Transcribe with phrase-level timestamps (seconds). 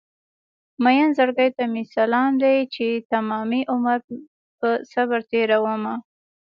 [0.83, 3.99] مين زړګي ته مې سلام دی چې تمامي عمر
[4.59, 5.93] په صبر تېرومه